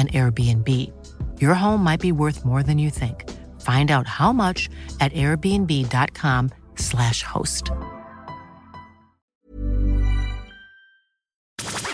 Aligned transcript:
an 0.00 0.08
Airbnb. 0.08 0.68
Your 1.40 1.54
home 1.54 1.84
might 1.84 2.00
be 2.00 2.12
worth 2.12 2.44
more 2.44 2.62
than 2.62 2.78
you 2.78 2.90
think. 2.90 3.28
Find 3.60 3.90
out 3.90 4.06
how 4.06 4.32
much 4.32 4.68
at 5.00 5.12
airbnb.com/slash 5.12 7.22
host. 7.22 7.70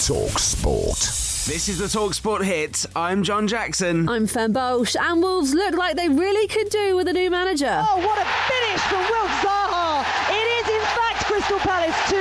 Talk 0.07 0.39
Sport. 0.39 0.99
This 1.47 1.69
is 1.69 1.79
the 1.79 1.87
Talksport 1.87 2.43
hit. 2.43 2.85
I'm 2.95 3.23
John 3.23 3.47
Jackson. 3.47 4.09
I'm 4.09 4.27
Fern 4.27 4.53
Bolsh, 4.53 4.97
and 4.99 5.23
Wolves 5.23 5.55
look 5.55 5.77
like 5.77 5.95
they 5.97 6.09
really 6.09 6.49
could 6.49 6.69
do 6.71 6.97
with 6.97 7.07
a 7.07 7.13
new 7.13 7.31
manager. 7.31 7.71
Oh, 7.87 7.99
what 8.03 8.19
a 8.19 8.27
finish 8.51 8.81
from 8.91 8.99
Wilf 8.99 9.31
Zaha! 9.47 10.03
It 10.31 10.47
is, 10.59 10.67
in 10.75 10.83
fact, 10.95 11.25
Crystal 11.27 11.59
Palace 11.59 11.95
2, 12.11 12.17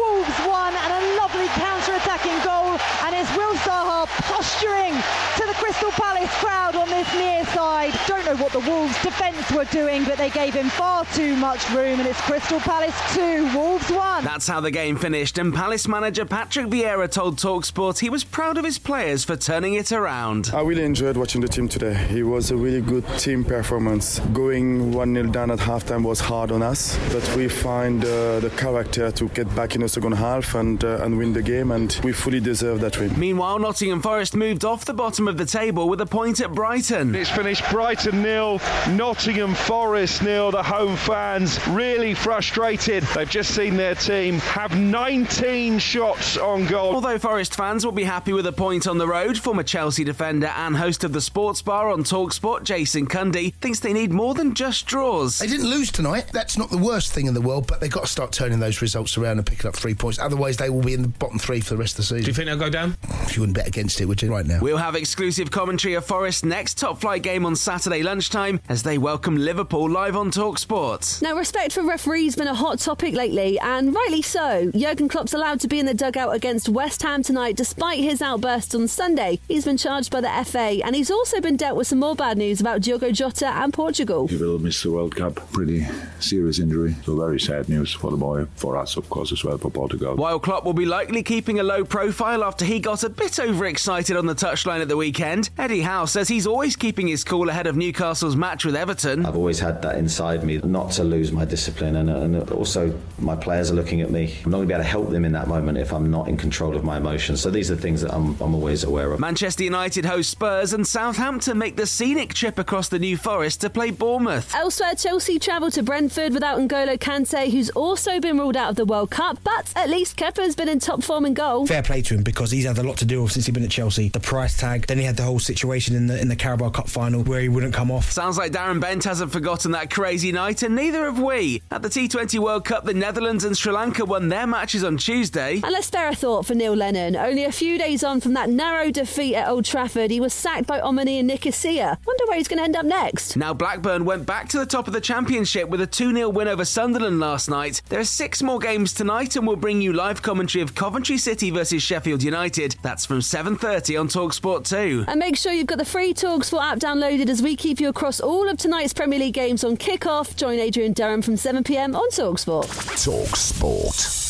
Wolves 0.00 0.38
1, 0.44 0.74
and 0.76 0.92
a 0.92 1.00
lovely 1.16 1.48
counter-attacking 1.56 2.38
goal. 2.44 2.76
And 3.08 3.14
it's 3.16 3.32
Wilf 3.36 3.56
Zaha 3.64 4.04
posturing 4.28 4.92
to 5.40 5.46
the 5.48 5.54
Crystal 5.56 5.90
Palace 5.92 6.32
crowd 6.48 6.76
on 6.76 6.88
this 6.88 7.12
near 7.14 7.44
side. 7.46 7.92
Don't 8.06 8.24
know 8.24 8.36
what 8.36 8.52
the 8.52 8.60
Wolves 8.60 8.94
defence 9.02 9.50
were 9.52 9.66
doing, 9.66 10.04
but 10.04 10.16
they 10.16 10.30
gave 10.30 10.54
him 10.54 10.68
far 10.70 11.04
too 11.06 11.36
much 11.36 11.68
room, 11.70 12.00
and 12.00 12.08
it's 12.08 12.20
Crystal 12.22 12.58
Palace 12.60 12.96
2, 13.14 13.54
Wolves 13.54 13.90
1. 13.90 14.24
That's 14.24 14.46
how 14.46 14.60
the 14.60 14.70
game 14.70 14.96
finished, 14.96 15.36
and 15.38 15.54
Palace 15.54 15.86
manager 15.86 16.24
Patrick 16.24 16.66
Vieira 16.68 17.10
told 17.10 17.36
Talksport 17.36 17.98
he 17.98 18.08
was 18.08 18.24
proud 18.24 18.56
of 18.56 18.64
his 18.64 18.78
players 18.78 19.24
for 19.24 19.36
turning 19.36 19.74
it 19.74 19.92
around. 19.92 20.50
I 20.54 20.62
really 20.62 20.84
enjoyed 20.84 21.16
watching 21.18 21.42
the 21.42 21.48
team 21.48 21.68
today. 21.68 22.06
It 22.10 22.22
was 22.22 22.50
a 22.50 22.56
really 22.56 22.80
good 22.80 23.06
team 23.18 23.44
performance. 23.44 24.18
Going 24.32 24.92
1 24.92 25.14
0 25.14 25.26
down 25.28 25.50
at 25.50 25.58
halftime 25.58 26.02
was 26.02 26.20
hard 26.20 26.50
on 26.50 26.62
us, 26.62 26.98
but 27.12 27.36
we 27.36 27.48
find 27.48 28.04
uh, 28.04 28.40
the 28.40 28.50
character 28.56 29.10
to 29.12 29.28
get 29.28 29.54
back 29.54 29.74
in 29.74 29.82
the 29.82 29.88
second 29.88 30.12
half 30.12 30.54
and, 30.54 30.82
uh, 30.82 31.04
and 31.04 31.18
win 31.18 31.34
the 31.34 31.42
game, 31.42 31.70
and 31.72 32.00
we 32.02 32.12
fully 32.12 32.40
deserve 32.40 32.80
that 32.80 32.98
win. 32.98 33.18
Meanwhile, 33.18 33.58
Nottingham 33.58 34.00
Forest 34.00 34.34
moved 34.34 34.64
off 34.64 34.86
the 34.86 34.94
bottom 34.94 35.28
of 35.28 35.36
the 35.36 35.46
table 35.46 35.88
with 35.88 36.00
a 36.00 36.06
point 36.06 36.37
at 36.40 36.52
Brighton. 36.52 37.14
It's 37.14 37.30
finished 37.30 37.64
Brighton 37.70 38.22
nil, 38.22 38.60
Nottingham 38.90 39.54
Forest 39.54 40.22
nil. 40.22 40.50
The 40.50 40.62
home 40.62 40.96
fans 40.96 41.66
really 41.68 42.14
frustrated. 42.14 43.02
They've 43.14 43.28
just 43.28 43.54
seen 43.54 43.76
their 43.76 43.94
team 43.94 44.38
have 44.40 44.78
19 44.78 45.78
shots 45.78 46.36
on 46.36 46.66
goal. 46.66 46.94
Although 46.94 47.18
Forest 47.18 47.54
fans 47.54 47.84
will 47.84 47.92
be 47.92 48.04
happy 48.04 48.32
with 48.32 48.46
a 48.46 48.52
point 48.52 48.86
on 48.86 48.98
the 48.98 49.06
road, 49.06 49.38
former 49.38 49.62
Chelsea 49.62 50.04
defender 50.04 50.48
and 50.48 50.76
host 50.76 51.04
of 51.04 51.12
the 51.12 51.20
Sports 51.20 51.62
Bar 51.62 51.88
on 51.90 52.04
Talksport, 52.04 52.64
Jason 52.64 53.06
Cundy, 53.06 53.54
thinks 53.54 53.80
they 53.80 53.92
need 53.92 54.12
more 54.12 54.34
than 54.34 54.54
just 54.54 54.86
draws. 54.86 55.38
They 55.38 55.46
didn't 55.46 55.70
lose 55.70 55.90
tonight. 55.90 56.26
That's 56.32 56.58
not 56.58 56.70
the 56.70 56.78
worst 56.78 57.12
thing 57.12 57.26
in 57.26 57.34
the 57.34 57.40
world, 57.40 57.66
but 57.66 57.80
they've 57.80 57.90
got 57.90 58.04
to 58.04 58.10
start 58.10 58.32
turning 58.32 58.60
those 58.60 58.82
results 58.82 59.16
around 59.16 59.38
and 59.38 59.46
picking 59.46 59.66
up 59.66 59.76
three 59.76 59.94
points. 59.94 60.18
Otherwise, 60.18 60.58
they 60.58 60.68
will 60.68 60.82
be 60.82 60.94
in 60.94 61.02
the 61.02 61.08
bottom 61.08 61.38
three 61.38 61.60
for 61.60 61.70
the 61.70 61.78
rest 61.78 61.94
of 61.94 61.96
the 61.98 62.02
season. 62.02 62.24
Do 62.24 62.26
you 62.26 62.34
think 62.34 62.46
they'll 62.46 62.58
go 62.58 62.68
down? 62.68 62.96
You 63.38 63.42
wouldn't 63.42 63.56
bet 63.56 63.68
against 63.68 64.00
it, 64.00 64.06
would 64.06 64.20
you, 64.20 64.32
right 64.32 64.44
now? 64.44 64.58
We'll 64.60 64.78
have 64.78 64.96
exclusive 64.96 65.52
commentary 65.52 65.94
of 65.94 66.04
Forest's 66.04 66.44
next 66.44 66.76
top 66.76 67.00
flight 67.00 67.22
game 67.22 67.46
on 67.46 67.54
Saturday 67.54 68.02
lunchtime 68.02 68.58
as 68.68 68.82
they 68.82 68.98
welcome 68.98 69.36
Liverpool 69.36 69.88
live 69.88 70.16
on 70.16 70.32
Talk 70.32 70.56
Talksport. 70.56 71.22
Now, 71.22 71.36
respect 71.36 71.74
for 71.74 71.84
referees 71.84 72.34
has 72.34 72.36
been 72.36 72.48
a 72.48 72.54
hot 72.56 72.80
topic 72.80 73.14
lately, 73.14 73.56
and 73.60 73.94
rightly 73.94 74.22
so. 74.22 74.72
Jurgen 74.74 75.08
Klopp's 75.08 75.34
allowed 75.34 75.60
to 75.60 75.68
be 75.68 75.78
in 75.78 75.86
the 75.86 75.94
dugout 75.94 76.34
against 76.34 76.68
West 76.68 77.00
Ham 77.02 77.22
tonight 77.22 77.54
despite 77.54 78.00
his 78.00 78.20
outburst 78.20 78.74
on 78.74 78.88
Sunday. 78.88 79.38
He's 79.46 79.64
been 79.64 79.76
charged 79.76 80.10
by 80.10 80.20
the 80.20 80.44
FA, 80.44 80.80
and 80.84 80.96
he's 80.96 81.12
also 81.12 81.40
been 81.40 81.56
dealt 81.56 81.76
with 81.76 81.86
some 81.86 82.00
more 82.00 82.16
bad 82.16 82.38
news 82.38 82.60
about 82.60 82.80
Diogo 82.80 83.12
Jota 83.12 83.46
and 83.46 83.72
Portugal. 83.72 84.26
He 84.26 84.36
will 84.36 84.58
miss 84.58 84.82
the 84.82 84.90
World 84.90 85.14
Cup. 85.14 85.36
Pretty 85.52 85.86
serious 86.18 86.58
injury. 86.58 86.96
So 87.04 87.14
very 87.14 87.38
sad 87.38 87.68
news 87.68 87.92
for 87.92 88.10
the 88.10 88.16
boy, 88.16 88.46
for 88.56 88.76
us, 88.76 88.96
of 88.96 89.08
course, 89.08 89.30
as 89.30 89.44
well, 89.44 89.58
for 89.58 89.70
Portugal. 89.70 90.16
While 90.16 90.40
Klopp 90.40 90.64
will 90.64 90.72
be 90.72 90.86
likely 90.86 91.22
keeping 91.22 91.60
a 91.60 91.62
low 91.62 91.84
profile 91.84 92.42
after 92.42 92.64
he 92.64 92.80
got 92.80 93.04
a 93.04 93.08
bit 93.08 93.27
overexcited 93.36 94.16
on 94.16 94.26
the 94.26 94.34
touchline 94.36 94.80
at 94.80 94.86
the 94.86 94.96
weekend, 94.96 95.50
Eddie 95.58 95.80
Howe 95.80 96.04
says 96.04 96.28
he's 96.28 96.46
always 96.46 96.76
keeping 96.76 97.08
his 97.08 97.24
cool 97.24 97.48
ahead 97.48 97.66
of 97.66 97.76
Newcastle's 97.76 98.36
match 98.36 98.64
with 98.64 98.76
Everton. 98.76 99.26
I've 99.26 99.34
always 99.34 99.58
had 99.58 99.82
that 99.82 99.98
inside 99.98 100.44
me 100.44 100.58
not 100.58 100.92
to 100.92 101.02
lose 101.02 101.32
my 101.32 101.44
discipline, 101.44 101.96
and, 101.96 102.08
and 102.08 102.48
also 102.52 102.96
my 103.18 103.34
players 103.34 103.72
are 103.72 103.74
looking 103.74 104.02
at 104.02 104.12
me. 104.12 104.36
I'm 104.44 104.52
not 104.52 104.58
going 104.58 104.68
to 104.68 104.74
be 104.74 104.74
able 104.74 104.84
to 104.84 104.88
help 104.88 105.10
them 105.10 105.24
in 105.24 105.32
that 105.32 105.48
moment 105.48 105.78
if 105.78 105.92
I'm 105.92 106.12
not 106.12 106.28
in 106.28 106.36
control 106.36 106.76
of 106.76 106.84
my 106.84 106.98
emotions. 106.98 107.40
So 107.40 107.50
these 107.50 107.70
are 107.72 107.76
things 107.76 108.02
that 108.02 108.14
I'm, 108.14 108.40
I'm 108.40 108.54
always 108.54 108.84
aware 108.84 109.12
of. 109.12 109.18
Manchester 109.18 109.64
United 109.64 110.04
host 110.04 110.30
Spurs 110.30 110.72
and 110.72 110.86
Southampton 110.86 111.58
make 111.58 111.74
the 111.74 111.86
scenic 111.86 112.34
trip 112.34 112.58
across 112.58 112.88
the 112.88 113.00
New 113.00 113.16
Forest 113.16 113.62
to 113.62 113.70
play 113.70 113.90
Bournemouth. 113.90 114.54
Elsewhere, 114.54 114.94
Chelsea 114.94 115.38
travel 115.38 115.70
to 115.72 115.82
Brentford 115.82 116.32
without 116.32 116.60
N'Golo 116.60 116.96
Kante, 116.98 117.50
who's 117.50 117.70
also 117.70 118.20
been 118.20 118.38
ruled 118.38 118.56
out 118.56 118.70
of 118.70 118.76
the 118.76 118.84
World 118.84 119.10
Cup, 119.10 119.38
but 119.42 119.72
at 119.74 119.90
least 119.90 120.16
Kepa's 120.16 120.54
been 120.54 120.68
in 120.68 120.78
top 120.78 121.02
form 121.02 121.26
in 121.26 121.34
goal. 121.34 121.66
Fair 121.66 121.82
play 121.82 122.02
to 122.02 122.14
him 122.14 122.22
because 122.22 122.50
he's 122.50 122.64
had 122.64 122.78
a 122.78 122.82
lot 122.82 122.96
to 122.98 123.04
do 123.04 123.17
with 123.22 123.32
since 123.32 123.46
he's 123.46 123.54
been 123.54 123.64
at 123.64 123.70
Chelsea. 123.70 124.08
The 124.08 124.20
price 124.20 124.56
tag, 124.56 124.86
then 124.86 124.98
he 124.98 125.04
had 125.04 125.16
the 125.16 125.22
whole 125.22 125.38
situation 125.38 125.94
in 125.94 126.06
the 126.06 126.20
in 126.20 126.28
the 126.28 126.36
Carabao 126.36 126.70
Cup 126.70 126.88
final 126.88 127.22
where 127.22 127.40
he 127.40 127.48
wouldn't 127.48 127.74
come 127.74 127.90
off. 127.90 128.10
Sounds 128.10 128.38
like 128.38 128.52
Darren 128.52 128.80
Bent 128.80 129.04
hasn't 129.04 129.32
forgotten 129.32 129.72
that 129.72 129.90
crazy 129.90 130.32
night, 130.32 130.62
and 130.62 130.74
neither 130.74 131.04
have 131.04 131.20
we. 131.20 131.62
At 131.70 131.82
the 131.82 131.88
T20 131.88 132.38
World 132.38 132.64
Cup, 132.64 132.84
the 132.84 132.94
Netherlands 132.94 133.44
and 133.44 133.56
Sri 133.56 133.72
Lanka 133.72 134.04
won 134.04 134.28
their 134.28 134.46
matches 134.46 134.84
on 134.84 134.96
Tuesday. 134.96 135.60
And 135.62 135.72
let's 135.72 135.86
spare 135.86 136.08
a 136.08 136.14
thought 136.14 136.46
for 136.46 136.54
Neil 136.54 136.74
Lennon. 136.74 137.16
Only 137.16 137.44
a 137.44 137.52
few 137.52 137.78
days 137.78 138.04
on 138.04 138.20
from 138.20 138.34
that 138.34 138.50
narrow 138.50 138.90
defeat 138.90 139.34
at 139.34 139.48
Old 139.48 139.64
Trafford, 139.64 140.10
he 140.10 140.20
was 140.20 140.32
sacked 140.32 140.66
by 140.66 140.80
Omonia 140.80 141.24
Nicosia. 141.24 141.98
Wonder 142.06 142.24
where 142.26 142.36
he's 142.36 142.48
going 142.48 142.58
to 142.58 142.64
end 142.64 142.76
up 142.76 142.86
next. 142.86 143.36
Now, 143.36 143.54
Blackburn 143.54 144.04
went 144.04 144.26
back 144.26 144.48
to 144.50 144.58
the 144.58 144.66
top 144.66 144.86
of 144.86 144.92
the 144.92 145.00
championship 145.00 145.68
with 145.68 145.80
a 145.80 145.86
2 145.86 146.14
0 146.14 146.28
win 146.28 146.48
over 146.48 146.64
Sunderland 146.64 147.20
last 147.20 147.48
night. 147.48 147.82
There 147.88 148.00
are 148.00 148.04
six 148.04 148.42
more 148.42 148.58
games 148.58 148.92
tonight, 148.92 149.36
and 149.36 149.46
we'll 149.46 149.56
bring 149.56 149.80
you 149.80 149.92
live 149.92 150.22
commentary 150.22 150.62
of 150.62 150.74
Coventry 150.74 151.18
City 151.18 151.50
versus 151.50 151.82
Sheffield 151.82 152.22
United. 152.22 152.76
That's 152.82 152.97
from 153.06 153.20
7.30 153.20 154.00
on 154.00 154.08
Talksport 154.08 154.68
2. 154.68 155.04
And 155.08 155.18
make 155.18 155.36
sure 155.36 155.52
you've 155.52 155.66
got 155.66 155.78
the 155.78 155.84
free 155.84 156.14
Talksport 156.14 156.62
app 156.62 156.78
downloaded 156.78 157.28
as 157.28 157.42
we 157.42 157.56
keep 157.56 157.80
you 157.80 157.88
across 157.88 158.20
all 158.20 158.48
of 158.48 158.56
tonight's 158.56 158.92
Premier 158.92 159.18
League 159.18 159.34
games 159.34 159.64
on 159.64 159.76
kick-off. 159.76 160.36
Join 160.36 160.58
Adrian 160.58 160.92
Durham 160.92 161.22
from 161.22 161.34
7pm 161.34 161.96
on 161.96 162.08
Talksport. 162.10 163.04
Talk 163.04 163.36
Sport. 163.36 164.27